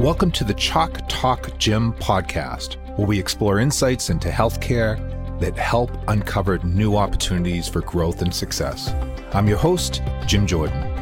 [0.00, 4.96] Welcome to the Chalk Talk Gym podcast, where we explore insights into healthcare
[5.40, 8.94] that help uncover new opportunities for growth and success.
[9.34, 10.99] I'm your host, Jim Jordan.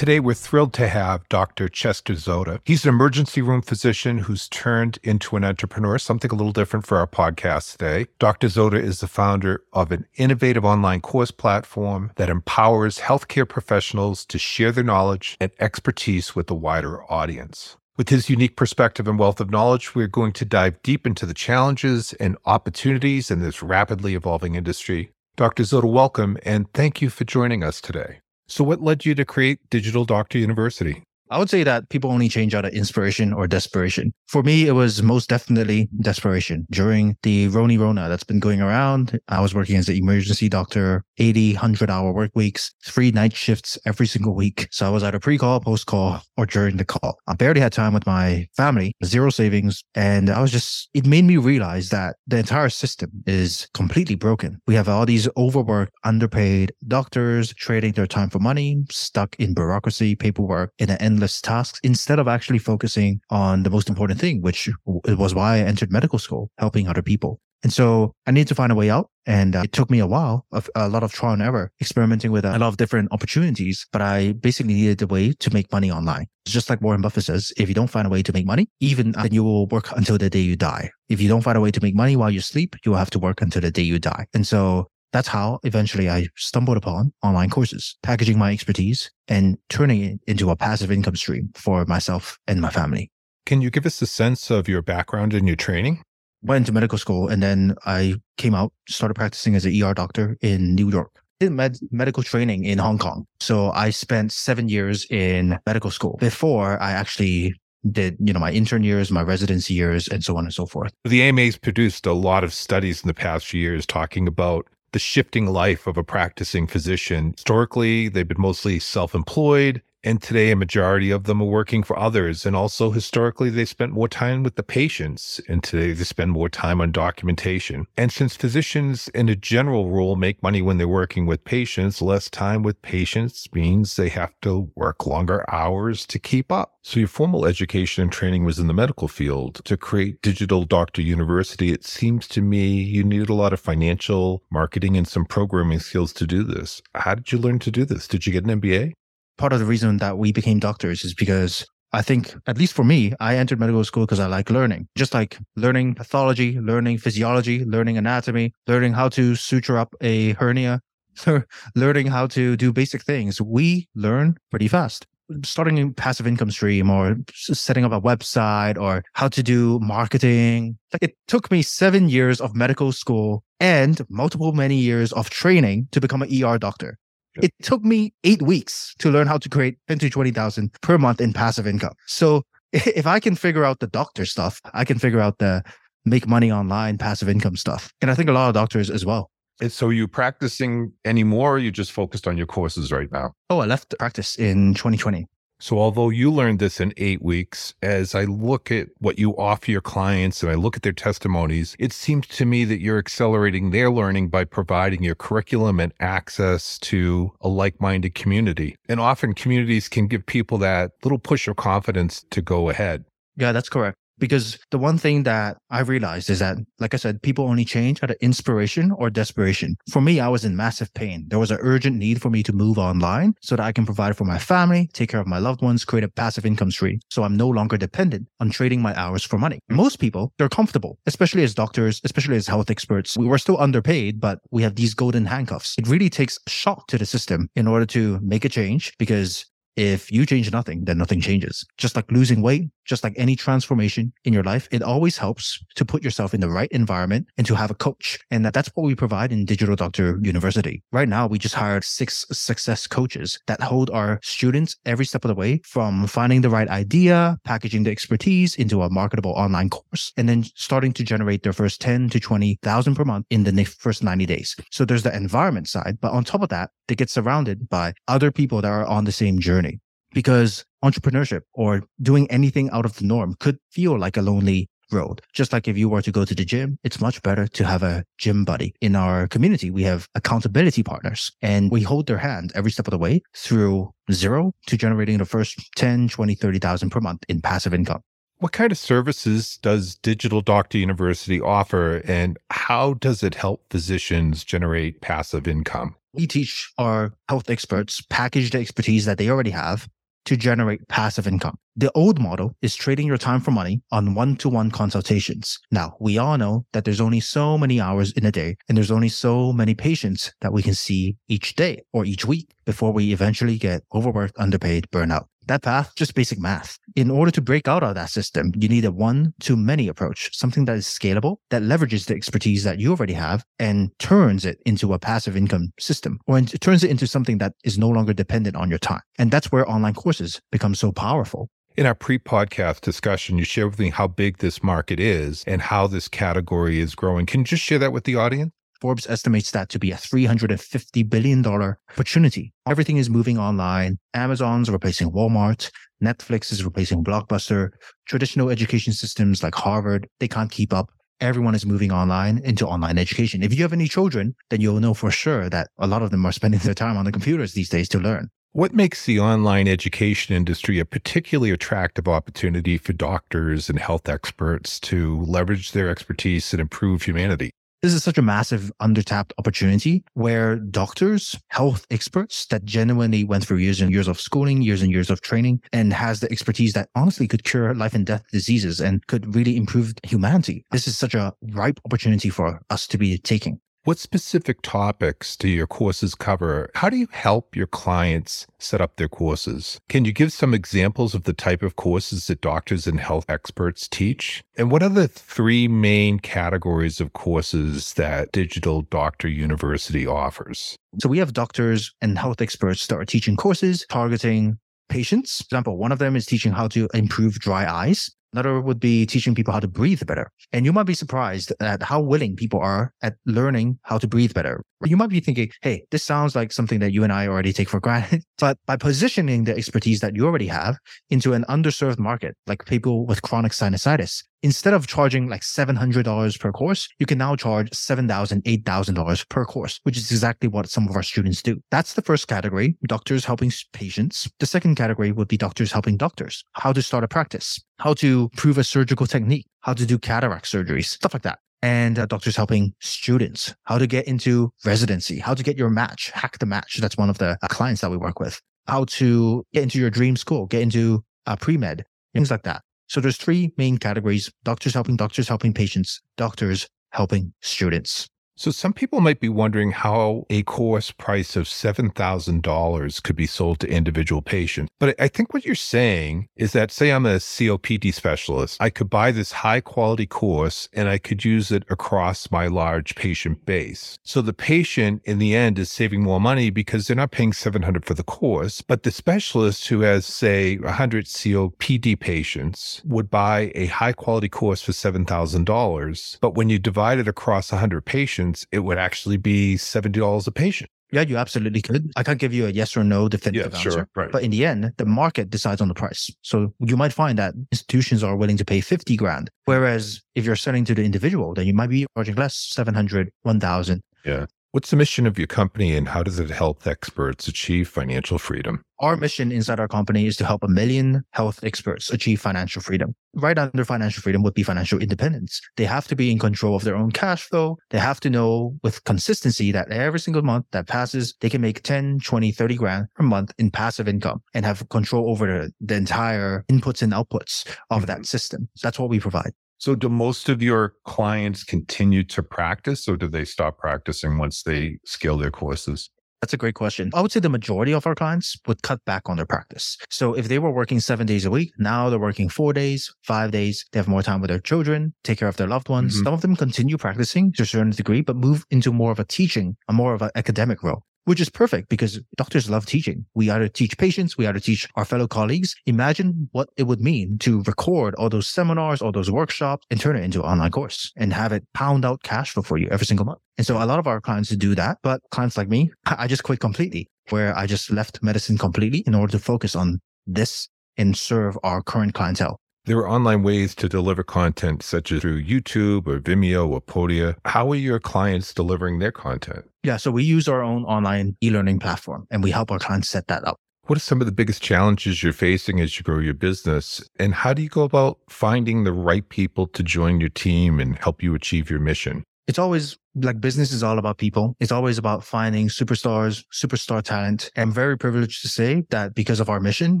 [0.00, 1.68] Today, we're thrilled to have Dr.
[1.68, 2.62] Chester Zoda.
[2.64, 6.96] He's an emergency room physician who's turned into an entrepreneur, something a little different for
[6.96, 8.06] our podcast today.
[8.18, 8.46] Dr.
[8.46, 14.38] Zoda is the founder of an innovative online course platform that empowers healthcare professionals to
[14.38, 17.76] share their knowledge and expertise with a wider audience.
[17.98, 21.34] With his unique perspective and wealth of knowledge, we're going to dive deep into the
[21.34, 25.10] challenges and opportunities in this rapidly evolving industry.
[25.36, 25.62] Dr.
[25.64, 28.20] Zoda, welcome and thank you for joining us today.
[28.50, 31.04] So, what led you to create Digital Doctor University?
[31.30, 34.12] I would say that people only change out of inspiration or desperation.
[34.30, 36.66] For me, it was most definitely desperation.
[36.70, 41.02] During the Roni Rona that's been going around, I was working as an emergency doctor,
[41.18, 44.68] 80, 100 hour work weeks, three night shifts every single week.
[44.70, 47.18] So I was either pre-call, post-call, or during the call.
[47.26, 49.82] I barely had time with my family, zero savings.
[49.94, 54.60] And I was just, it made me realize that the entire system is completely broken.
[54.66, 60.14] We have all these overworked, underpaid doctors trading their time for money, stuck in bureaucracy,
[60.14, 64.42] paperwork, in an endless endless tasks instead of actually focusing on the most important thing,
[64.42, 67.40] which was why I entered medical school, helping other people.
[67.62, 69.10] And so I need to find a way out.
[69.26, 72.44] And uh, it took me a while a lot of trial and error, experimenting with
[72.44, 73.86] a lot of different opportunities.
[73.92, 76.26] But I basically needed a way to make money online.
[76.46, 79.12] Just like Warren Buffett says, if you don't find a way to make money, even
[79.12, 80.90] then you will work until the day you die.
[81.08, 83.10] If you don't find a way to make money while you sleep, you will have
[83.10, 84.26] to work until the day you die.
[84.32, 90.02] And so that's how eventually I stumbled upon online courses, packaging my expertise and turning
[90.02, 93.10] it into a passive income stream for myself and my family.
[93.50, 96.04] Can you give us a sense of your background and your training?
[96.40, 100.36] Went to medical school and then I came out, started practicing as an ER doctor
[100.40, 101.10] in New York.
[101.40, 103.26] Did med- medical training in Hong Kong.
[103.40, 107.56] So I spent seven years in medical school before I actually
[107.90, 110.92] did you know my intern years my residency years and so on and so forth
[111.06, 114.98] the AMA's produced a lot of studies in the past few years talking about the
[114.98, 117.32] shifting life of a practicing physician.
[117.36, 119.82] Historically, they've been mostly self employed.
[120.02, 122.46] And today, a majority of them are working for others.
[122.46, 125.40] And also, historically, they spent more time with the patients.
[125.46, 127.86] And today, they spend more time on documentation.
[127.98, 132.30] And since physicians, in a general rule, make money when they're working with patients, less
[132.30, 136.78] time with patients means they have to work longer hours to keep up.
[136.82, 139.60] So, your formal education and training was in the medical field.
[139.66, 144.42] To create Digital Doctor University, it seems to me you needed a lot of financial,
[144.50, 146.80] marketing, and some programming skills to do this.
[146.94, 148.08] How did you learn to do this?
[148.08, 148.94] Did you get an MBA?
[149.40, 152.84] Part of the reason that we became doctors is because I think, at least for
[152.84, 157.64] me, I entered medical school because I like learning, just like learning pathology, learning physiology,
[157.64, 160.82] learning anatomy, learning how to suture up a hernia,
[161.74, 163.40] learning how to do basic things.
[163.40, 165.06] We learn pretty fast.
[165.42, 170.76] Starting a passive income stream or setting up a website or how to do marketing.
[171.00, 176.00] It took me seven years of medical school and multiple many years of training to
[176.00, 176.98] become an ER doctor.
[177.36, 181.20] It took me eight weeks to learn how to create 10 to 20,000 per month
[181.20, 181.94] in passive income.
[182.06, 182.42] So
[182.72, 185.62] if I can figure out the doctor stuff, I can figure out the
[186.04, 187.92] make money online passive income stuff.
[188.00, 189.30] And I think a lot of doctors as well.
[189.60, 193.32] And so are you practicing anymore or you just focused on your courses right now?
[193.50, 195.26] Oh, I left practice in 2020.
[195.60, 199.70] So, although you learned this in eight weeks, as I look at what you offer
[199.70, 203.70] your clients and I look at their testimonies, it seems to me that you're accelerating
[203.70, 208.76] their learning by providing your curriculum and access to a like minded community.
[208.88, 213.04] And often communities can give people that little push of confidence to go ahead.
[213.36, 213.98] Yeah, that's correct.
[214.20, 218.02] Because the one thing that I realized is that, like I said, people only change
[218.02, 219.76] out of inspiration or desperation.
[219.90, 221.26] For me, I was in massive pain.
[221.28, 224.16] There was an urgent need for me to move online so that I can provide
[224.16, 227.00] for my family, take care of my loved ones, create a passive income stream.
[227.10, 229.58] So I'm no longer dependent on trading my hours for money.
[229.68, 233.16] Most people, they're comfortable, especially as doctors, especially as health experts.
[233.16, 235.74] We were still underpaid, but we have these golden handcuffs.
[235.78, 239.46] It really takes shock to the system in order to make a change because
[239.76, 241.64] if you change nothing, then nothing changes.
[241.78, 245.84] Just like losing weight, just like any transformation in your life, it always helps to
[245.84, 248.18] put yourself in the right environment and to have a coach.
[248.32, 250.82] And that's what we provide in Digital Doctor University.
[250.90, 255.28] Right now, we just hired six success coaches that hold our students every step of
[255.28, 260.12] the way from finding the right idea, packaging the expertise into a marketable online course,
[260.16, 264.02] and then starting to generate their first 10 to 20,000 per month in the first
[264.02, 264.56] 90 days.
[264.72, 268.32] So there's the environment side, but on top of that, they get surrounded by other
[268.32, 269.78] people that are on the same journey
[270.12, 275.22] because entrepreneurship or doing anything out of the norm could feel like a lonely road.
[275.32, 277.82] Just like if you were to go to the gym, it's much better to have
[277.82, 278.74] a gym buddy.
[278.80, 282.92] In our community, we have accountability partners and we hold their hand every step of
[282.92, 287.74] the way through zero to generating the first 10, 20, 30,000 per month in passive
[287.74, 288.00] income.
[288.38, 294.44] What kind of services does Digital Doctor University offer and how does it help physicians
[294.44, 295.94] generate passive income?
[296.14, 299.88] We teach our health experts package the expertise that they already have
[300.26, 301.56] to generate passive income.
[301.76, 305.58] The old model is trading your time for money on one to one consultations.
[305.70, 308.90] Now, we all know that there's only so many hours in a day and there's
[308.90, 313.12] only so many patients that we can see each day or each week before we
[313.12, 316.78] eventually get overworked, underpaid, burnout that path, just basic math.
[316.96, 320.34] In order to break out of that system, you need a one to many approach,
[320.36, 324.58] something that is scalable, that leverages the expertise that you already have and turns it
[324.64, 328.12] into a passive income system, or it turns it into something that is no longer
[328.12, 329.00] dependent on your time.
[329.18, 331.48] And that's where online courses become so powerful.
[331.76, 335.62] In our pre podcast discussion, you shared with me how big this market is and
[335.62, 337.26] how this category is growing.
[337.26, 338.52] Can you just share that with the audience?
[338.80, 342.52] Forbes estimates that to be a $350 billion opportunity.
[342.66, 343.98] Everything is moving online.
[344.14, 345.70] Amazon's replacing Walmart.
[346.02, 347.70] Netflix is replacing Blockbuster.
[348.06, 350.90] Traditional education systems like Harvard, they can't keep up.
[351.20, 353.42] Everyone is moving online into online education.
[353.42, 356.24] If you have any children, then you'll know for sure that a lot of them
[356.24, 358.30] are spending their time on the computers these days to learn.
[358.52, 364.80] What makes the online education industry a particularly attractive opportunity for doctors and health experts
[364.80, 367.52] to leverage their expertise and improve humanity?
[367.82, 373.56] This is such a massive undertapped opportunity where doctors, health experts that genuinely went through
[373.56, 376.90] years and years of schooling, years and years of training, and has the expertise that
[376.94, 380.66] honestly could cure life and death diseases and could really improve humanity.
[380.70, 383.58] This is such a ripe opportunity for us to be taking.
[383.90, 386.70] What specific topics do your courses cover?
[386.76, 389.80] How do you help your clients set up their courses?
[389.88, 393.88] Can you give some examples of the type of courses that doctors and health experts
[393.88, 394.44] teach?
[394.56, 400.76] And what are the three main categories of courses that Digital Doctor University offers?
[401.00, 404.58] So we have doctors and health experts that are teaching courses targeting
[404.88, 405.38] patients.
[405.38, 408.08] For example, one of them is teaching how to improve dry eyes.
[408.32, 410.30] Another would be teaching people how to breathe better.
[410.52, 414.34] And you might be surprised at how willing people are at learning how to breathe
[414.34, 414.62] better.
[414.84, 417.68] You might be thinking, hey, this sounds like something that you and I already take
[417.68, 418.24] for granted.
[418.38, 420.78] But by positioning the expertise that you already have
[421.10, 426.52] into an underserved market, like people with chronic sinusitis, instead of charging like $700 per
[426.52, 430.96] course, you can now charge $7,000, $8,000 per course, which is exactly what some of
[430.96, 431.60] our students do.
[431.70, 434.30] That's the first category, doctors helping patients.
[434.40, 438.30] The second category would be doctors helping doctors, how to start a practice, how to
[438.36, 441.40] prove a surgical technique, how to do cataract surgeries, stuff like that.
[441.62, 446.10] And uh, doctors helping students, how to get into residency, how to get your match,
[446.14, 446.78] hack the match.
[446.80, 448.40] That's one of the uh, clients that we work with.
[448.66, 451.84] How to get into your dream school, get into uh, pre-med,
[452.14, 452.62] things like that.
[452.88, 458.08] So there's three main categories, doctors helping doctors helping patients, doctors helping students.
[458.40, 463.60] So some people might be wondering how a course price of $7,000 could be sold
[463.60, 464.70] to individual patients.
[464.78, 468.88] But I think what you're saying is that say I'm a COPD specialist, I could
[468.88, 473.98] buy this high quality course and I could use it across my large patient base.
[474.04, 477.84] So the patient in the end is saving more money because they're not paying $700
[477.84, 483.66] for the course, but the specialist who has say 100 COPD patients would buy a
[483.66, 486.18] high quality course for $7,000.
[486.22, 490.30] But when you divide it across 100 patients, patients, it would actually be $70 a
[490.30, 490.70] patient.
[490.92, 491.92] Yeah, you absolutely could.
[491.94, 493.70] I can't give you a yes or no definitive yeah, answer.
[493.70, 494.10] Sure, right.
[494.10, 496.10] But in the end, the market decides on the price.
[496.22, 499.30] So you might find that institutions are willing to pay 50 grand.
[499.46, 499.52] Hmm.
[499.52, 503.82] Whereas if you're selling to the individual, then you might be charging less, 700, 1000.
[504.04, 504.26] Yeah.
[504.52, 508.64] What's the mission of your company and how does it help experts achieve financial freedom?
[508.80, 512.96] Our mission inside our company is to help a million health experts achieve financial freedom.
[513.14, 515.40] Right under financial freedom would be financial independence.
[515.56, 517.58] They have to be in control of their own cash flow.
[517.70, 521.62] They have to know with consistency that every single month that passes, they can make
[521.62, 525.76] 10, 20, 30 grand per month in passive income and have control over the, the
[525.76, 527.86] entire inputs and outputs of mm-hmm.
[527.86, 528.48] that system.
[528.60, 529.32] That's what we provide.
[529.60, 534.42] So, do most of your clients continue to practice or do they stop practicing once
[534.42, 535.90] they scale their courses?
[536.22, 536.90] That's a great question.
[536.94, 539.76] I would say the majority of our clients would cut back on their practice.
[539.90, 543.32] So if they were working seven days a week, now they're working four days, five
[543.32, 543.66] days.
[543.72, 545.94] They have more time with their children, take care of their loved ones.
[545.94, 546.04] Mm-hmm.
[546.04, 549.04] Some of them continue practicing to a certain degree, but move into more of a
[549.04, 553.06] teaching, a more of an academic role which is perfect because doctors love teaching.
[553.14, 555.54] We either teach patients, we either teach our fellow colleagues.
[555.66, 559.96] Imagine what it would mean to record all those seminars, all those workshops and turn
[559.96, 562.86] it into an online course and have it pound out cash flow for you every
[562.86, 563.20] single month.
[563.38, 566.22] And so a lot of our clients do that, but clients like me, I just
[566.22, 570.96] quit completely where I just left medicine completely in order to focus on this and
[570.96, 572.40] serve our current clientele.
[572.66, 577.16] There are online ways to deliver content, such as through YouTube or Vimeo or Podia.
[577.24, 579.46] How are your clients delivering their content?
[579.62, 582.90] Yeah, so we use our own online e learning platform and we help our clients
[582.90, 583.38] set that up.
[583.66, 586.86] What are some of the biggest challenges you're facing as you grow your business?
[586.98, 590.76] And how do you go about finding the right people to join your team and
[590.76, 592.04] help you achieve your mission?
[592.26, 594.36] It's always like business is all about people.
[594.38, 597.30] It's always about finding superstars, superstar talent.
[597.36, 599.80] I'm very privileged to say that because of our mission,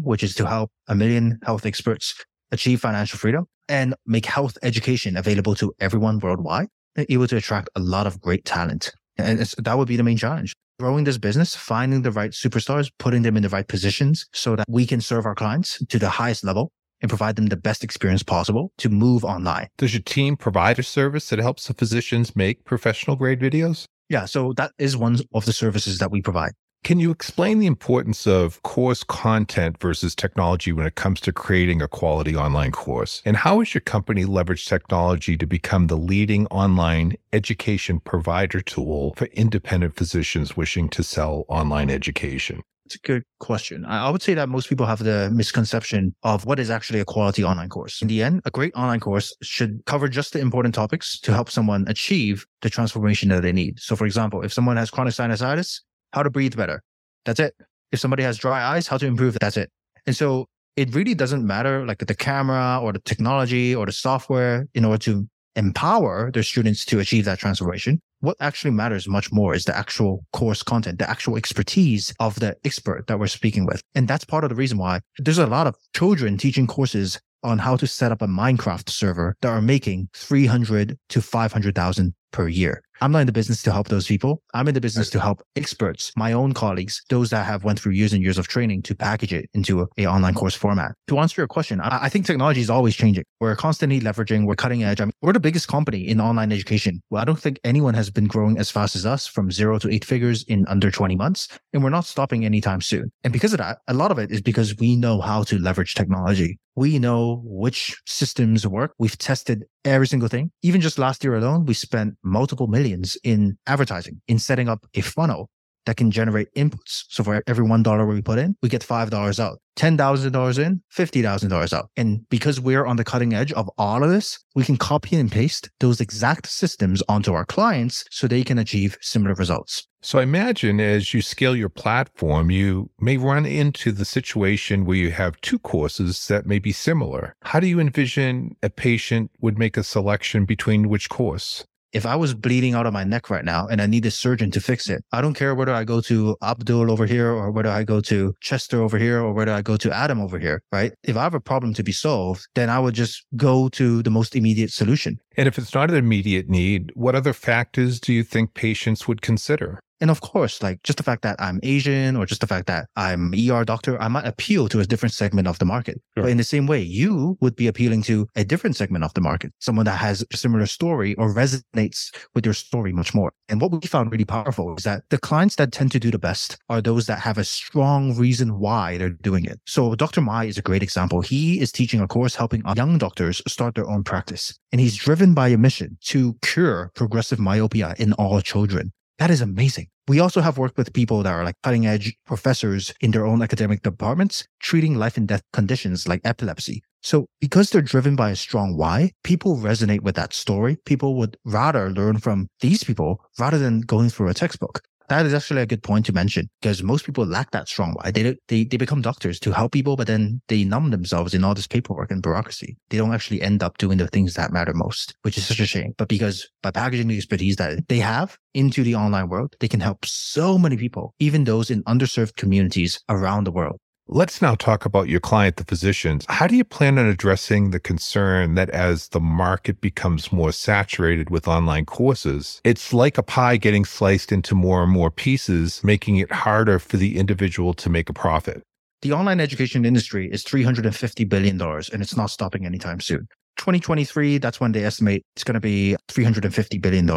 [0.02, 2.14] which is to help a million health experts
[2.52, 7.70] achieve financial freedom and make health education available to everyone worldwide, they're able to attract
[7.76, 8.92] a lot of great talent.
[9.16, 10.54] And that would be the main challenge.
[10.78, 14.64] Growing this business, finding the right superstars, putting them in the right positions so that
[14.68, 18.22] we can serve our clients to the highest level and provide them the best experience
[18.22, 19.68] possible to move online.
[19.78, 23.84] Does your team provide a service that helps the physicians make professional grade videos?
[24.08, 26.52] Yeah, so that is one of the services that we provide.
[26.82, 31.82] Can you explain the importance of course content versus technology when it comes to creating
[31.82, 33.22] a quality online course?
[33.24, 39.14] And how has your company leveraged technology to become the leading online education provider tool
[39.16, 42.62] for independent physicians wishing to sell online education?
[42.86, 43.84] It's a good question.
[43.84, 47.44] I would say that most people have the misconception of what is actually a quality
[47.44, 48.02] online course.
[48.02, 51.50] In the end, a great online course should cover just the important topics to help
[51.50, 53.78] someone achieve the transformation that they need.
[53.78, 56.82] So, for example, if someone has chronic sinusitis, how to breathe better.
[57.24, 57.54] That's it.
[57.92, 59.38] If somebody has dry eyes, how to improve.
[59.40, 59.70] That's it.
[60.06, 64.66] And so it really doesn't matter like the camera or the technology or the software
[64.74, 68.00] in order to empower their students to achieve that transformation.
[68.20, 72.56] What actually matters much more is the actual course content, the actual expertise of the
[72.64, 73.82] expert that we're speaking with.
[73.94, 77.58] And that's part of the reason why there's a lot of children teaching courses on
[77.58, 82.82] how to set up a Minecraft server that are making 300 to 500,000 per year.
[83.02, 84.42] I'm not in the business to help those people.
[84.52, 87.92] I'm in the business to help experts, my own colleagues, those that have went through
[87.92, 90.92] years and years of training to package it into a, a online course format.
[91.08, 93.24] To answer your question, I, I, think technology is always changing.
[93.40, 95.00] We're constantly leveraging, we're cutting edge.
[95.00, 97.02] I mean, we're the biggest company in online education.
[97.08, 99.90] Well, I don't think anyone has been growing as fast as us from zero to
[99.90, 101.48] eight figures in under 20 months.
[101.72, 103.10] And we're not stopping anytime soon.
[103.24, 105.94] And because of that, a lot of it is because we know how to leverage
[105.94, 106.58] technology.
[106.76, 108.94] We know which systems work.
[108.98, 110.50] We've tested every single thing.
[110.62, 115.00] Even just last year alone, we spent multiple millions in advertising, in setting up a
[115.00, 115.48] funnel
[115.86, 117.04] that can generate inputs.
[117.08, 119.58] So for every $1 we put in, we get $5 out.
[119.76, 121.90] $10,000 in, $50,000 out.
[121.96, 125.32] And because we're on the cutting edge of all of this, we can copy and
[125.32, 129.86] paste those exact systems onto our clients so they can achieve similar results.
[130.02, 134.96] So I imagine as you scale your platform, you may run into the situation where
[134.96, 137.34] you have two courses that may be similar.
[137.42, 141.64] How do you envision a patient would make a selection between which course?
[141.92, 144.50] If I was bleeding out of my neck right now and I need a surgeon
[144.52, 147.68] to fix it, I don't care whether I go to Abdul over here or whether
[147.68, 150.92] I go to Chester over here or whether I go to Adam over here, right?
[151.02, 154.10] If I have a problem to be solved, then I would just go to the
[154.10, 155.18] most immediate solution.
[155.36, 159.22] And if it's not an immediate need, what other factors do you think patients would
[159.22, 159.80] consider?
[160.00, 162.88] And of course, like just the fact that I'm Asian or just the fact that
[162.96, 166.00] I'm ER doctor, I might appeal to a different segment of the market.
[166.16, 166.24] Sure.
[166.24, 169.20] But in the same way, you would be appealing to a different segment of the
[169.20, 173.32] market, someone that has a similar story or resonates with your story much more.
[173.48, 176.18] And what we found really powerful is that the clients that tend to do the
[176.18, 179.60] best are those that have a strong reason why they're doing it.
[179.66, 180.20] So Dr.
[180.20, 181.20] Mai is a great example.
[181.20, 184.58] He is teaching a course helping young doctors start their own practice.
[184.72, 188.92] And he's driven by a mission to cure progressive myopia in all children.
[189.20, 189.86] That is amazing.
[190.08, 193.40] We also have worked with people that are like cutting edge professors in their own
[193.42, 196.82] academic departments, treating life and death conditions like epilepsy.
[197.02, 200.78] So because they're driven by a strong why, people resonate with that story.
[200.86, 205.34] People would rather learn from these people rather than going through a textbook that is
[205.34, 208.12] actually a good point to mention because most people lack that strong why.
[208.12, 211.52] They, they, they become doctors to help people, but then they numb themselves in all
[211.52, 212.76] this paperwork and bureaucracy.
[212.90, 215.66] They don't actually end up doing the things that matter most, which is such a
[215.66, 215.94] shame.
[215.98, 219.80] But because by packaging the expertise that they have into the online world, they can
[219.80, 223.80] help so many people, even those in underserved communities around the world.
[224.12, 226.26] Let's now talk about your client, the physicians.
[226.28, 231.30] How do you plan on addressing the concern that as the market becomes more saturated
[231.30, 236.16] with online courses, it's like a pie getting sliced into more and more pieces, making
[236.16, 238.64] it harder for the individual to make a profit?
[239.02, 243.28] The online education industry is $350 billion and it's not stopping anytime soon.
[243.58, 247.08] 2023, that's when they estimate it's going to be $350 billion.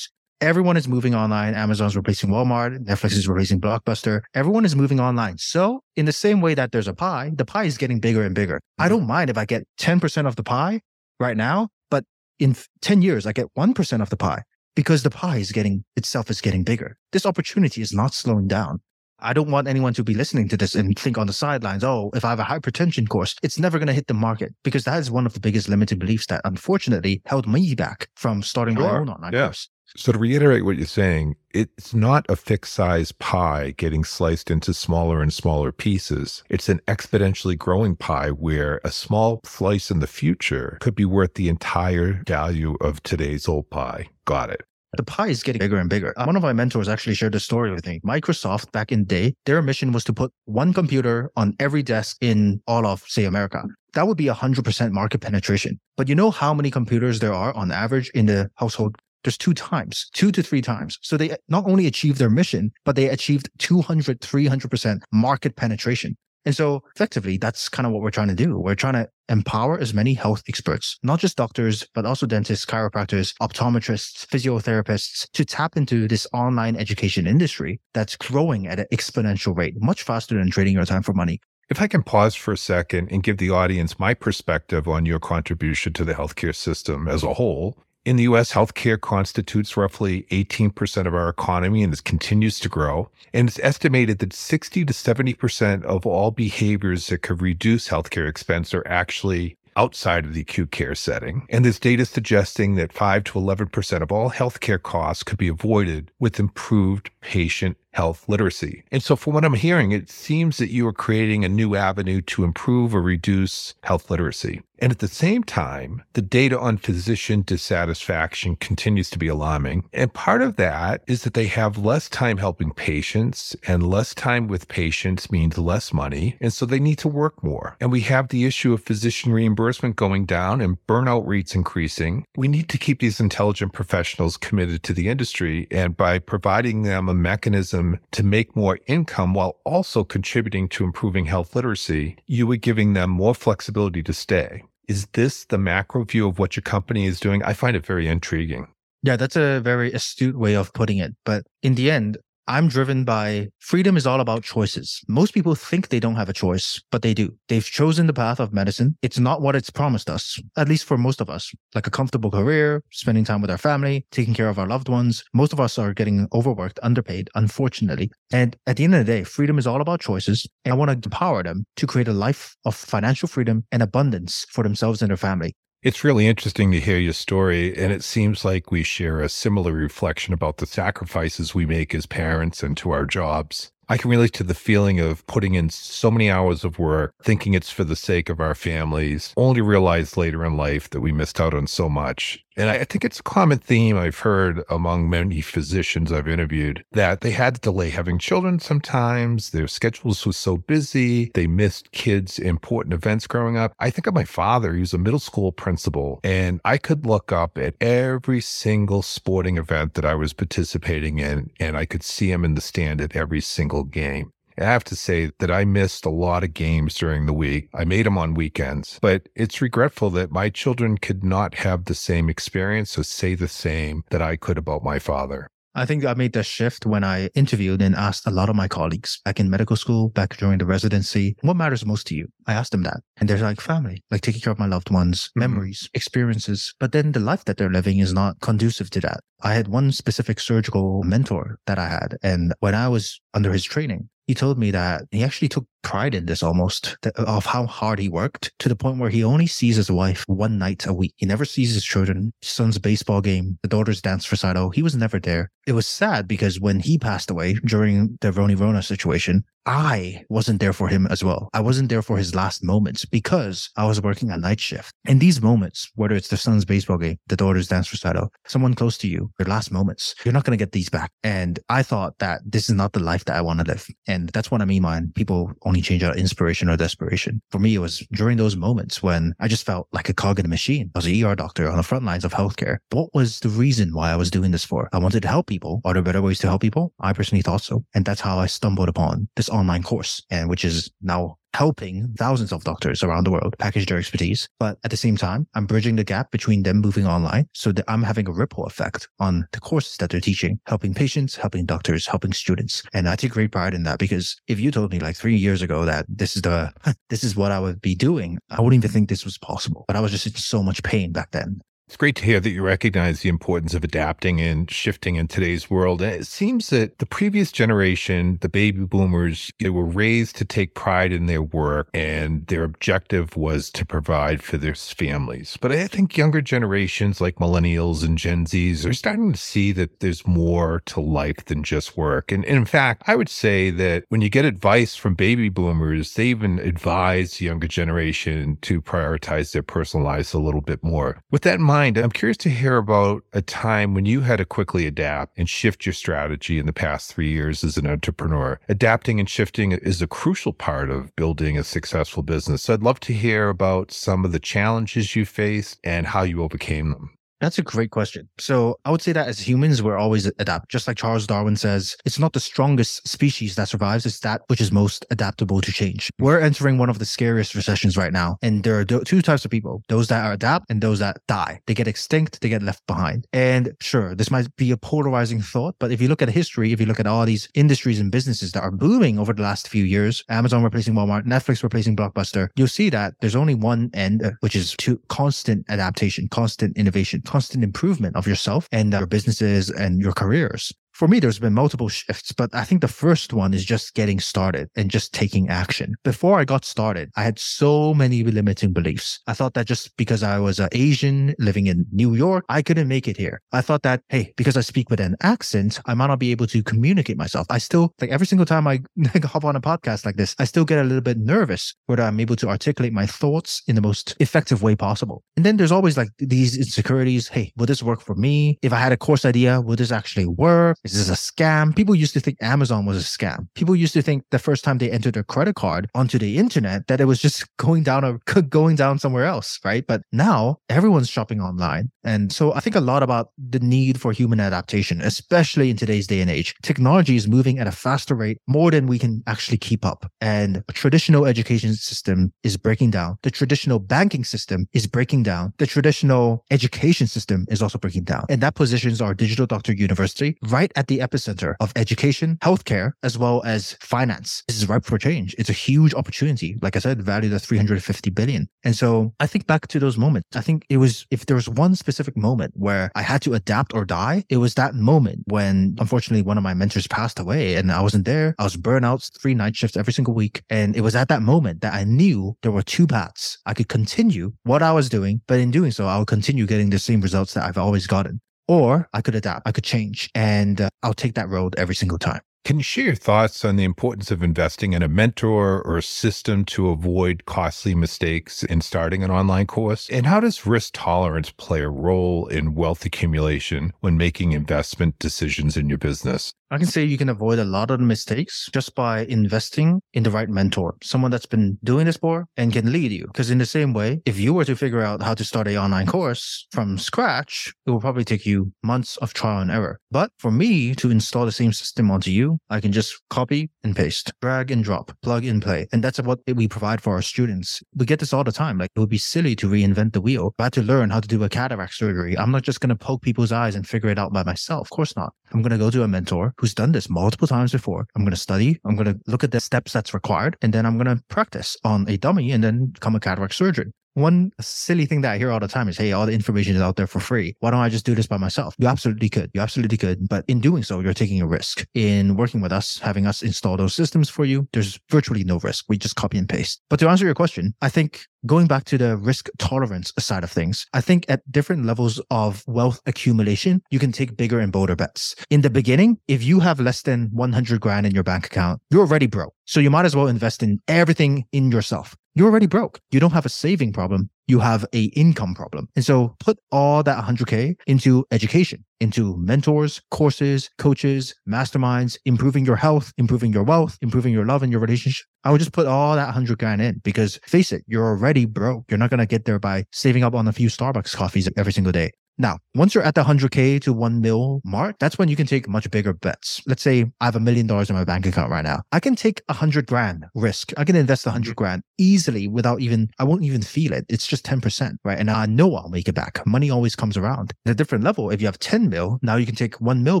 [0.40, 1.54] Everyone is moving online.
[1.54, 2.78] Amazon's replacing Walmart.
[2.84, 4.20] Netflix is replacing Blockbuster.
[4.34, 5.36] Everyone is moving online.
[5.36, 8.36] So, in the same way that there's a pie, the pie is getting bigger and
[8.36, 8.60] bigger.
[8.78, 8.98] I mm-hmm.
[8.98, 10.80] don't mind if I get 10% of the pie
[11.18, 12.04] right now, but
[12.38, 14.42] in 10 years, I get 1% of the pie
[14.76, 16.96] because the pie is getting itself is getting bigger.
[17.10, 18.78] This opportunity is not slowing down.
[19.18, 22.12] I don't want anyone to be listening to this and think on the sidelines, oh,
[22.14, 25.00] if I have a hypertension course, it's never going to hit the market because that
[25.00, 28.84] is one of the biggest limiting beliefs that unfortunately held me back from starting sure.
[28.84, 29.46] my own online yeah.
[29.46, 29.68] course.
[29.96, 34.74] So, to reiterate what you're saying, it's not a fixed size pie getting sliced into
[34.74, 36.44] smaller and smaller pieces.
[36.50, 41.34] It's an exponentially growing pie where a small slice in the future could be worth
[41.34, 44.08] the entire value of today's old pie.
[44.26, 44.62] Got it.
[44.96, 46.14] The pie is getting bigger and bigger.
[46.16, 48.00] One of my mentors actually shared the story with me.
[48.06, 52.16] Microsoft back in the day, their mission was to put one computer on every desk
[52.20, 53.62] in all of, say, America.
[53.92, 55.78] That would be 100% market penetration.
[55.96, 58.96] But you know how many computers there are on average in the household?
[59.24, 60.98] There's two times, two to three times.
[61.02, 66.16] So they not only achieved their mission, but they achieved 200, 300% market penetration.
[66.44, 68.58] And so effectively, that's kind of what we're trying to do.
[68.58, 73.34] We're trying to empower as many health experts, not just doctors, but also dentists, chiropractors,
[73.42, 79.74] optometrists, physiotherapists to tap into this online education industry that's growing at an exponential rate,
[79.76, 81.40] much faster than trading your time for money.
[81.68, 85.18] If I can pause for a second and give the audience my perspective on your
[85.18, 91.06] contribution to the healthcare system as a whole, in the US, healthcare constitutes roughly 18%
[91.06, 93.10] of our economy and it continues to grow.
[93.34, 98.72] And it's estimated that 60 to 70% of all behaviors that could reduce healthcare expense
[98.72, 101.46] are actually outside of the acute care setting.
[101.50, 106.10] And there's data suggesting that 5 to 11% of all healthcare costs could be avoided
[106.18, 108.84] with improved patient health literacy.
[108.92, 112.20] And so, from what I'm hearing, it seems that you are creating a new avenue
[112.22, 114.62] to improve or reduce health literacy.
[114.80, 119.88] And at the same time, the data on physician dissatisfaction continues to be alarming.
[119.92, 124.46] And part of that is that they have less time helping patients, and less time
[124.46, 126.36] with patients means less money.
[126.40, 127.76] And so they need to work more.
[127.80, 132.24] And we have the issue of physician reimbursement going down and burnout rates increasing.
[132.36, 135.66] We need to keep these intelligent professionals committed to the industry.
[135.70, 141.26] And by providing them a mechanism to make more income while also contributing to improving
[141.26, 144.64] health literacy, you were giving them more flexibility to stay.
[144.88, 147.42] Is this the macro view of what your company is doing?
[147.42, 148.68] I find it very intriguing.
[149.02, 151.14] Yeah, that's a very astute way of putting it.
[151.24, 152.18] But in the end,
[152.48, 155.02] I'm driven by freedom is all about choices.
[155.06, 157.34] Most people think they don't have a choice, but they do.
[157.48, 158.96] They've chosen the path of medicine.
[159.02, 162.30] It's not what it's promised us, at least for most of us, like a comfortable
[162.30, 165.22] career, spending time with our family, taking care of our loved ones.
[165.34, 168.10] Most of us are getting overworked, underpaid, unfortunately.
[168.32, 170.48] And at the end of the day, freedom is all about choices.
[170.64, 174.46] And I want to empower them to create a life of financial freedom and abundance
[174.48, 175.54] for themselves and their family.
[175.80, 177.76] It's really interesting to hear your story.
[177.76, 182.04] And it seems like we share a similar reflection about the sacrifices we make as
[182.04, 183.70] parents and to our jobs.
[183.88, 187.54] I can relate to the feeling of putting in so many hours of work, thinking
[187.54, 191.40] it's for the sake of our families, only realize later in life that we missed
[191.40, 192.44] out on so much.
[192.58, 197.20] And I think it's a common theme I've heard among many physicians I've interviewed that
[197.20, 199.50] they had to delay having children sometimes.
[199.50, 201.30] Their schedules were so busy.
[201.34, 203.74] They missed kids' important events growing up.
[203.78, 204.74] I think of my father.
[204.74, 209.56] He was a middle school principal, and I could look up at every single sporting
[209.56, 213.14] event that I was participating in, and I could see him in the stand at
[213.14, 214.32] every single game.
[214.60, 217.68] I have to say that I missed a lot of games during the week.
[217.74, 221.94] I made them on weekends, but it's regretful that my children could not have the
[221.94, 225.48] same experience or say the same that I could about my father.
[225.76, 228.66] I think I made that shift when I interviewed and asked a lot of my
[228.66, 232.26] colleagues back in medical school, back during the residency, what matters most to you?
[232.48, 233.00] I asked them that.
[233.18, 235.40] And they're like family, like taking care of my loved ones, mm-hmm.
[235.40, 236.74] memories, experiences.
[236.80, 239.20] But then the life that they're living is not conducive to that.
[239.40, 242.16] I had one specific surgical mentor that I had.
[242.24, 246.14] And when I was under his training, he told me that he actually took pride
[246.14, 249.76] in this almost of how hard he worked to the point where he only sees
[249.76, 251.14] his wife one night a week.
[251.16, 254.70] He never sees his children, his son's baseball game, the daughter's dance recital.
[254.70, 255.50] He was never there.
[255.66, 260.60] It was sad because when he passed away during the Roni Rona situation, I wasn't
[260.60, 261.50] there for him as well.
[261.52, 264.94] I wasn't there for his last moments because I was working a night shift.
[265.06, 268.96] And these moments, whether it's the son's baseball game, the daughter's dance recital, someone close
[268.98, 271.10] to you, your last moments, you're not going to get these back.
[271.22, 273.86] And I thought that this is not the life that I want to live.
[274.06, 277.40] And that's what I mean by people only change out inspiration or desperation.
[277.50, 280.46] For me, it was during those moments when I just felt like a cog in
[280.46, 280.90] a machine.
[280.94, 282.78] I was an ER doctor on the front lines of healthcare.
[282.90, 284.88] What was the reason why I was doing this for?
[284.92, 285.80] I wanted to help people.
[285.84, 286.92] Are there better ways to help people?
[287.00, 287.84] I personally thought so.
[287.94, 292.52] And that's how I stumbled upon this online course, and which is now helping thousands
[292.52, 294.48] of doctors around the world package their expertise.
[294.58, 297.84] But at the same time, I'm bridging the gap between them moving online so that
[297.88, 302.06] I'm having a ripple effect on the courses that they're teaching, helping patients, helping doctors,
[302.06, 302.82] helping students.
[302.92, 305.62] And I take great pride in that because if you told me like three years
[305.62, 306.72] ago that this is the,
[307.10, 309.84] this is what I would be doing, I wouldn't even think this was possible.
[309.86, 311.60] But I was just in so much pain back then.
[311.88, 315.70] It's great to hear that you recognize the importance of adapting and shifting in today's
[315.70, 316.02] world.
[316.02, 320.74] And it seems that the previous generation, the baby boomers, they were raised to take
[320.74, 325.56] pride in their work and their objective was to provide for their families.
[325.62, 330.00] But I think younger generations like millennials and Gen Zs are starting to see that
[330.00, 332.30] there's more to life than just work.
[332.30, 336.26] And, in fact, I would say that when you get advice from baby boomers, they
[336.26, 341.22] even advise the younger generation to prioritize their personal lives a little bit more.
[341.30, 344.38] With that in mind, mind, I'm curious to hear about a time when you had
[344.38, 348.58] to quickly adapt and shift your strategy in the past three years as an entrepreneur.
[348.68, 352.62] Adapting and shifting is a crucial part of building a successful business.
[352.62, 356.42] So I'd love to hear about some of the challenges you faced and how you
[356.42, 357.17] overcame them.
[357.40, 358.28] That's a great question.
[358.38, 360.70] So I would say that as humans, we're always adapt.
[360.70, 364.60] Just like Charles Darwin says, it's not the strongest species that survives, it's that which
[364.60, 366.10] is most adaptable to change.
[366.18, 368.38] We're entering one of the scariest recessions right now.
[368.42, 371.60] And there are two types of people, those that are adapt and those that die.
[371.66, 373.26] They get extinct, they get left behind.
[373.32, 376.80] And sure, this might be a polarizing thought, but if you look at history, if
[376.80, 379.84] you look at all these industries and businesses that are booming over the last few
[379.84, 384.32] years, Amazon replacing Walmart, Netflix replacing Blockbuster, you'll see that there's only one end, uh,
[384.40, 389.70] which is to constant adaptation, constant innovation constant improvement of yourself and uh, your businesses
[389.70, 393.54] and your careers for me, there's been multiple shifts, but I think the first one
[393.54, 395.94] is just getting started and just taking action.
[396.02, 399.20] Before I got started, I had so many limiting beliefs.
[399.28, 402.88] I thought that just because I was an Asian living in New York, I couldn't
[402.88, 403.40] make it here.
[403.52, 406.48] I thought that, hey, because I speak with an accent, I might not be able
[406.48, 407.46] to communicate myself.
[407.48, 408.80] I still, like every single time I
[409.22, 412.18] hop on a podcast like this, I still get a little bit nervous whether I'm
[412.18, 415.22] able to articulate my thoughts in the most effective way possible.
[415.36, 417.28] And then there's always like these insecurities.
[417.28, 418.58] Hey, will this work for me?
[418.62, 420.76] If I had a course idea, will this actually work?
[420.92, 421.74] Is this a scam?
[421.74, 423.48] People used to think Amazon was a scam.
[423.54, 426.86] People used to think the first time they entered their credit card onto the internet
[426.88, 429.86] that it was just going down going down somewhere else, right?
[429.86, 431.90] But now everyone's shopping online.
[432.04, 436.06] And so I think a lot about the need for human adaptation, especially in today's
[436.06, 436.54] day and age.
[436.62, 440.10] Technology is moving at a faster rate, more than we can actually keep up.
[440.20, 443.18] And a traditional education system is breaking down.
[443.22, 445.52] The traditional banking system is breaking down.
[445.58, 448.24] The traditional education system is also breaking down.
[448.28, 453.18] And that positions our Digital Doctor University right at the epicenter of education, healthcare, as
[453.18, 454.44] well as finance.
[454.46, 455.34] This is ripe for change.
[455.36, 456.56] It's a huge opportunity.
[456.62, 458.48] Like I said, valued at 350 billion.
[458.62, 460.28] And so I think back to those moments.
[460.36, 463.74] I think it was, if there was one specific moment where I had to adapt
[463.74, 467.72] or die, it was that moment when unfortunately one of my mentors passed away and
[467.72, 468.36] I wasn't there.
[468.38, 470.42] I was burnout, three night shifts every single week.
[470.48, 473.36] And it was at that moment that I knew there were two paths.
[473.46, 476.70] I could continue what I was doing, but in doing so, I would continue getting
[476.70, 480.60] the same results that I've always gotten or I could adapt, I could change, and
[480.60, 482.20] uh, I'll take that road every single time.
[482.44, 485.82] Can you share your thoughts on the importance of investing in a mentor or a
[485.82, 489.86] system to avoid costly mistakes in starting an online course?
[489.90, 495.58] And how does risk tolerance play a role in wealth accumulation when making investment decisions
[495.58, 496.32] in your business?
[496.50, 500.10] I can say you can avoid a lot of mistakes just by investing in the
[500.10, 503.06] right mentor, someone that's been doing this for and can lead you.
[503.08, 505.58] Because in the same way, if you were to figure out how to start a
[505.58, 509.78] online course from scratch, it will probably take you months of trial and error.
[509.90, 513.74] But for me to install the same system onto you, I can just copy and
[513.74, 515.66] paste, drag and drop, plug and play.
[515.72, 517.62] And that's what we provide for our students.
[517.74, 518.58] We get this all the time.
[518.58, 520.28] Like it would be silly to reinvent the wheel.
[520.28, 522.70] If I had to learn how to do a cataract surgery, I'm not just going
[522.70, 524.66] to poke people's eyes and figure it out by myself.
[524.66, 525.12] Of course not.
[525.32, 527.86] I'm going to go to a mentor who's done this multiple times before.
[527.94, 528.58] I'm going to study.
[528.64, 530.36] I'm going to look at the steps that's required.
[530.42, 533.72] And then I'm going to practice on a dummy and then become a cataract surgeon.
[533.98, 536.62] One silly thing that I hear all the time is, hey, all the information is
[536.62, 537.34] out there for free.
[537.40, 538.54] Why don't I just do this by myself?
[538.56, 539.28] You absolutely could.
[539.34, 540.08] You absolutely could.
[540.08, 541.66] But in doing so, you're taking a risk.
[541.74, 545.64] In working with us, having us install those systems for you, there's virtually no risk.
[545.68, 546.60] We just copy and paste.
[546.70, 550.30] But to answer your question, I think going back to the risk tolerance side of
[550.30, 554.76] things, I think at different levels of wealth accumulation, you can take bigger and bolder
[554.76, 555.16] bets.
[555.28, 558.82] In the beginning, if you have less than 100 grand in your bank account, you're
[558.82, 559.34] already broke.
[559.44, 562.80] So you might as well invest in everything in yourself you're already broke.
[562.90, 564.10] You don't have a saving problem.
[564.26, 565.68] You have a income problem.
[565.76, 572.56] And so put all that 100K into education, into mentors, courses, coaches, masterminds, improving your
[572.56, 575.06] health, improving your wealth, improving your love and your relationship.
[575.24, 578.64] I would just put all that 100 grand in because face it, you're already broke.
[578.68, 581.52] You're not going to get there by saving up on a few Starbucks coffees every
[581.52, 581.92] single day.
[582.20, 585.48] Now, once you're at the 100K to 1 mil mark, that's when you can take
[585.48, 586.42] much bigger bets.
[586.46, 588.62] Let's say I have a million dollars in my bank account right now.
[588.72, 590.52] I can take a 100 grand risk.
[590.56, 591.34] I can invest a 100 mm-hmm.
[591.34, 593.86] grand easily without even, I won't even feel it.
[593.88, 594.98] It's just 10%, right?
[594.98, 596.26] And I know I'll make it back.
[596.26, 597.32] Money always comes around.
[597.46, 600.00] At a different level, if you have 10 mil, now you can take 1 mil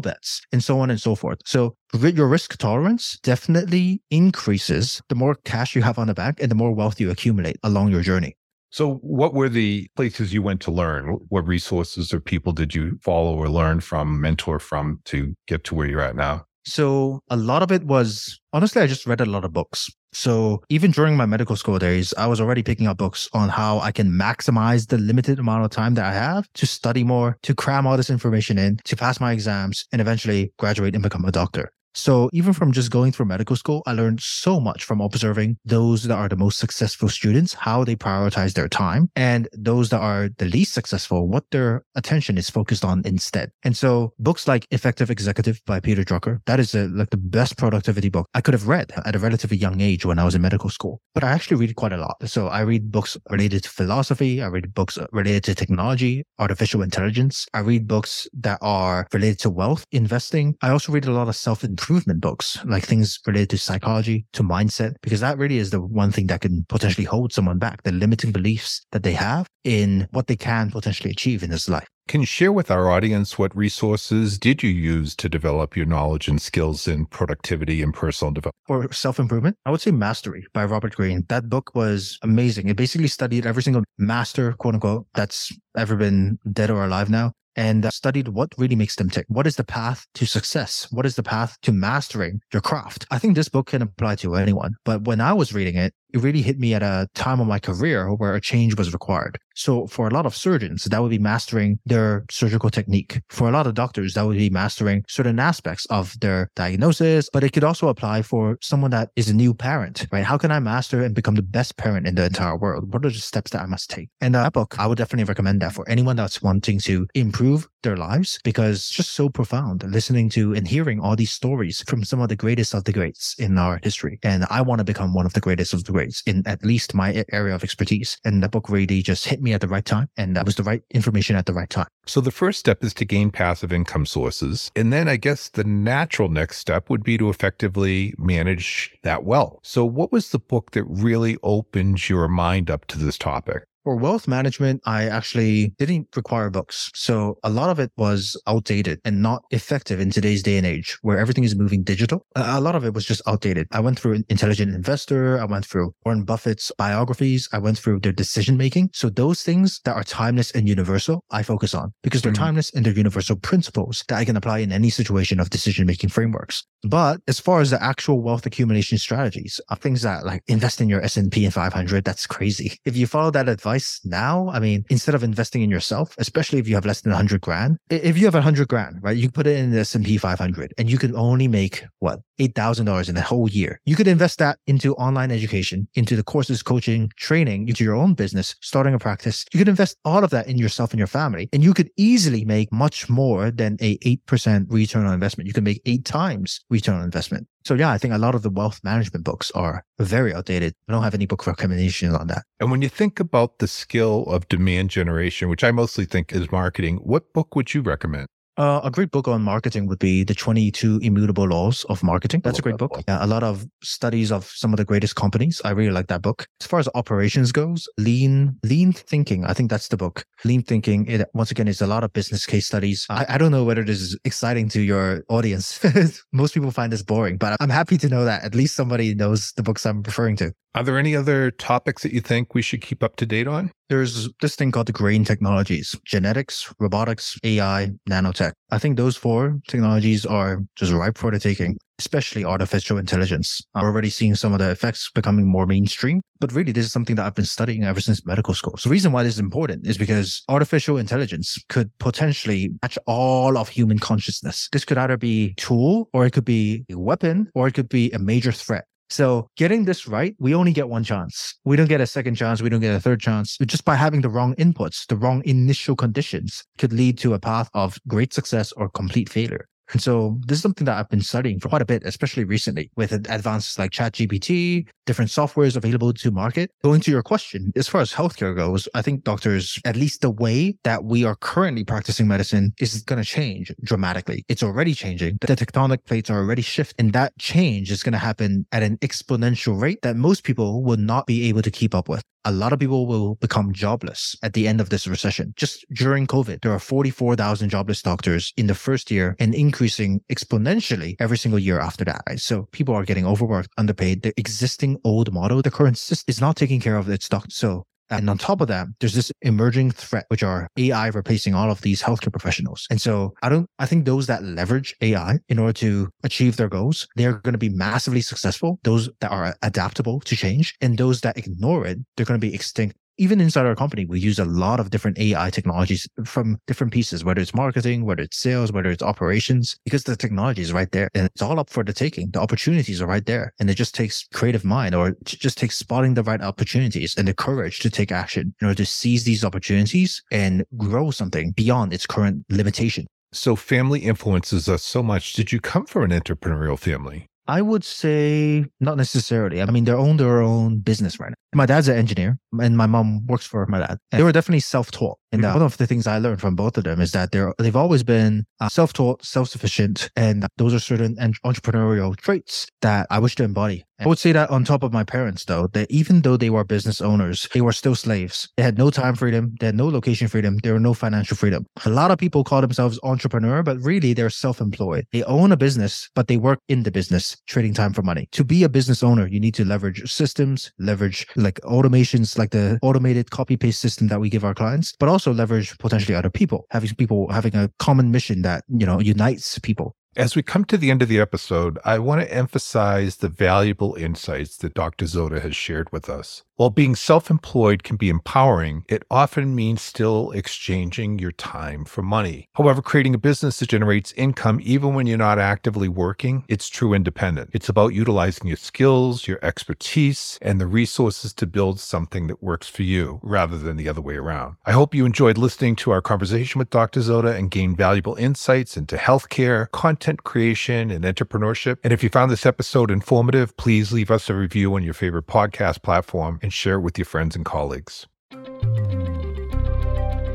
[0.00, 1.38] bets and so on and so forth.
[1.44, 6.50] So your risk tolerance definitely increases the more cash you have on the bank and
[6.50, 8.36] the more wealth you accumulate along your journey.
[8.70, 11.18] So, what were the places you went to learn?
[11.28, 15.74] What resources or people did you follow or learn from, mentor from to get to
[15.74, 16.44] where you're at now?
[16.66, 19.88] So, a lot of it was honestly, I just read a lot of books.
[20.12, 23.78] So, even during my medical school days, I was already picking up books on how
[23.80, 27.54] I can maximize the limited amount of time that I have to study more, to
[27.54, 31.32] cram all this information in, to pass my exams, and eventually graduate and become a
[31.32, 31.72] doctor.
[31.94, 36.04] So even from just going through medical school, I learned so much from observing those
[36.04, 40.28] that are the most successful students, how they prioritize their time, and those that are
[40.38, 43.50] the least successful, what their attention is focused on instead.
[43.64, 47.56] And so books like Effective Executive by Peter Drucker, that is a, like the best
[47.56, 50.42] productivity book I could have read at a relatively young age when I was in
[50.42, 51.00] medical school.
[51.14, 52.16] But I actually read quite a lot.
[52.26, 54.42] So I read books related to philosophy.
[54.42, 57.46] I read books related to technology, artificial intelligence.
[57.54, 60.56] I read books that are related to wealth investing.
[60.62, 64.42] I also read a lot of self improvement books, like things related to psychology, to
[64.42, 67.92] mindset, because that really is the one thing that can potentially hold someone back, the
[67.92, 71.88] limiting beliefs that they have in what they can potentially achieve in this life.
[72.06, 76.28] Can you share with our audience what resources did you use to develop your knowledge
[76.28, 78.54] and skills in productivity and personal development?
[78.66, 81.24] For self improvement, I would say Mastery by Robert Greene.
[81.28, 82.68] That book was amazing.
[82.68, 87.32] It basically studied every single master, quote unquote, that's ever been dead or alive now
[87.58, 89.26] and uh, studied what really makes them tick.
[89.28, 90.86] What is the path to success?
[90.92, 93.04] What is the path to mastering your craft?
[93.10, 94.76] I think this book can apply to anyone.
[94.84, 97.58] But when I was reading it, it really hit me at a time of my
[97.58, 99.38] career where a change was required.
[99.58, 103.20] So for a lot of surgeons, that would be mastering their surgical technique.
[103.28, 107.42] For a lot of doctors, that would be mastering certain aspects of their diagnosis, but
[107.42, 110.24] it could also apply for someone that is a new parent, right?
[110.24, 112.92] How can I master and become the best parent in the entire world?
[112.92, 114.10] What are the steps that I must take?
[114.20, 117.68] And uh, that book, I would definitely recommend that for anyone that's wanting to improve
[117.82, 122.04] their lives because it's just so profound listening to and hearing all these stories from
[122.04, 124.18] some of the greatest of the greats in our history.
[124.22, 126.94] And I want to become one of the greatest of the greats in at least
[126.94, 128.18] my area of expertise.
[128.24, 130.62] And the book really just hit me at the right time and that was the
[130.62, 131.88] right information at the right time.
[132.06, 134.70] So the first step is to gain passive income sources.
[134.74, 139.60] And then I guess the natural next step would be to effectively manage that well.
[139.62, 143.64] So what was the book that really opened your mind up to this topic?
[143.88, 146.90] For wealth management, I actually didn't require books.
[146.94, 150.98] So a lot of it was outdated and not effective in today's day and age
[151.00, 152.26] where everything is moving digital.
[152.36, 153.66] A lot of it was just outdated.
[153.72, 155.40] I went through Intelligent Investor.
[155.40, 157.48] I went through Warren Buffett's biographies.
[157.50, 158.90] I went through their decision making.
[158.92, 162.44] So those things that are timeless and universal, I focus on because they're mm-hmm.
[162.44, 166.10] timeless and they're universal principles that I can apply in any situation of decision making
[166.10, 166.62] frameworks.
[166.82, 170.90] But as far as the actual wealth accumulation strategies, are things that like invest in
[170.90, 172.76] your S&P and 500, that's crazy.
[172.84, 174.50] If you follow that advice, advice now.
[174.50, 177.78] I mean, instead of investing in yourself, especially if you have less than 100 grand,
[177.90, 180.98] if you have 100 grand, right, you put it in the S&P 500 and you
[180.98, 183.80] can only make what, $8,000 in a whole year.
[183.84, 188.14] You could invest that into online education, into the courses, coaching, training, into your own
[188.14, 189.44] business, starting a practice.
[189.52, 192.44] You could invest all of that in yourself and your family, and you could easily
[192.44, 195.48] make much more than a 8% return on investment.
[195.48, 197.48] You can make eight times return on investment.
[197.64, 200.74] So yeah, I think a lot of the wealth management books are very outdated.
[200.88, 202.44] I don't have any book recommendations on that.
[202.60, 206.50] And when you think about the skill of demand generation, which I mostly think is
[206.50, 208.28] marketing, what book would you recommend?
[208.58, 212.40] Uh, a great book on marketing would be The 22 Immutable Laws of Marketing.
[212.42, 213.00] That's a great book.
[213.06, 215.62] Yeah, a lot of studies of some of the greatest companies.
[215.64, 216.48] I really like that book.
[216.60, 219.44] As far as operations goes, lean, lean thinking.
[219.44, 220.24] I think that's the book.
[220.44, 221.06] Lean thinking.
[221.06, 223.06] It, once again, is a lot of business case studies.
[223.08, 225.78] I, I don't know whether this is exciting to your audience.
[226.32, 229.52] Most people find this boring, but I'm happy to know that at least somebody knows
[229.52, 230.52] the books I'm referring to.
[230.74, 233.70] Are there any other topics that you think we should keep up to date on?
[233.88, 238.52] There's this thing called the GRAIN technologies, genetics, robotics, AI, nanotech.
[238.70, 243.62] I think those four technologies are just ripe for the taking, especially artificial intelligence.
[243.74, 247.16] I'm already seeing some of the effects becoming more mainstream, but really this is something
[247.16, 248.76] that I've been studying ever since medical school.
[248.76, 253.56] So the reason why this is important is because artificial intelligence could potentially match all
[253.56, 254.68] of human consciousness.
[254.70, 258.10] This could either be tool or it could be a weapon or it could be
[258.10, 258.84] a major threat.
[259.10, 261.54] So getting this right, we only get one chance.
[261.64, 262.60] We don't get a second chance.
[262.60, 263.56] We don't get a third chance.
[263.66, 267.70] Just by having the wrong inputs, the wrong initial conditions could lead to a path
[267.72, 269.66] of great success or complete failure.
[269.92, 272.90] And so this is something that I've been studying for quite a bit, especially recently
[272.96, 276.70] with advances like ChatGPT, different softwares available to market.
[276.84, 280.30] Going to your question, as far as healthcare goes, I think doctors, at least the
[280.30, 284.44] way that we are currently practicing medicine is going to change dramatically.
[284.48, 285.38] It's already changing.
[285.40, 288.98] The tectonic plates are already shifting and that change is going to happen at an
[288.98, 292.72] exponential rate that most people will not be able to keep up with a lot
[292.72, 295.52] of people will become jobless at the end of this recession.
[295.56, 301.16] Just during COVID, there are 44,000 jobless doctors in the first year and increasing exponentially
[301.20, 302.22] every single year after that.
[302.36, 304.22] So people are getting overworked, underpaid.
[304.22, 307.56] The existing old model, the current system is not taking care of its doctors.
[307.56, 311.70] So And on top of that, there's this emerging threat, which are AI replacing all
[311.70, 312.86] of these healthcare professionals.
[312.90, 316.68] And so I don't, I think those that leverage AI in order to achieve their
[316.68, 318.78] goals, they're going to be massively successful.
[318.84, 322.54] Those that are adaptable to change and those that ignore it, they're going to be
[322.54, 326.92] extinct even inside our company, we use a lot of different AI technologies from different
[326.92, 330.90] pieces, whether it's marketing, whether it's sales, whether it's operations, because the technology is right
[330.92, 332.30] there and it's all up for the taking.
[332.30, 333.52] The opportunities are right there.
[333.58, 337.26] And it just takes creative mind or it just takes spotting the right opportunities and
[337.26, 341.92] the courage to take action in order to seize these opportunities and grow something beyond
[341.92, 343.06] its current limitation.
[343.32, 345.34] So family influences us so much.
[345.34, 347.26] Did you come from an entrepreneurial family?
[347.48, 349.62] I would say not necessarily.
[349.62, 351.34] I mean, they own their own business right now.
[351.54, 353.98] My dad's an engineer and my mom works for my dad.
[354.12, 355.18] And they were definitely self-taught.
[355.32, 355.54] And mm-hmm.
[355.54, 358.02] one of the things I learned from both of them is that they're, they've always
[358.02, 360.10] been uh, self-taught, self-sufficient.
[360.16, 363.84] And those are certain entrepreneurial traits that I wish to embody.
[364.00, 366.62] I would say that on top of my parents, though, that even though they were
[366.62, 368.48] business owners, they were still slaves.
[368.56, 369.56] They had no time freedom.
[369.58, 370.58] They had no location freedom.
[370.62, 371.66] There were no financial freedom.
[371.84, 375.04] A lot of people call themselves entrepreneur, but really they're self-employed.
[375.12, 378.28] They own a business, but they work in the business, trading time for money.
[378.32, 382.78] To be a business owner, you need to leverage systems, leverage like automations, like the
[382.82, 386.66] automated copy paste system that we give our clients, but also leverage potentially other people,
[386.70, 389.94] having people having a common mission that, you know, unites people.
[390.16, 393.94] As we come to the end of the episode, I want to emphasize the valuable
[393.94, 395.04] insights that Dr.
[395.04, 396.42] Zoda has shared with us.
[396.58, 402.02] While being self employed can be empowering, it often means still exchanging your time for
[402.02, 402.48] money.
[402.54, 406.94] However, creating a business that generates income even when you're not actively working, it's true
[406.94, 407.50] independent.
[407.52, 412.66] It's about utilizing your skills, your expertise, and the resources to build something that works
[412.66, 414.56] for you rather than the other way around.
[414.66, 416.98] I hope you enjoyed listening to our conversation with Dr.
[416.98, 421.76] Zoda and gained valuable insights into healthcare, content creation, and entrepreneurship.
[421.84, 425.28] And if you found this episode informative, please leave us a review on your favorite
[425.28, 428.06] podcast platform and share it with your friends and colleagues.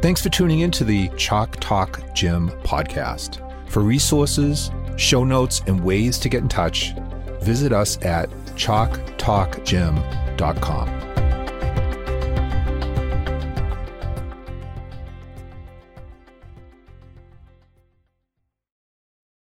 [0.04, 3.39] Thanks for tuning in to the Chalk Talk Gym podcast.
[3.67, 6.93] For resources, show notes, and ways to get in touch,
[7.41, 11.12] visit us at chalktalkgym.com.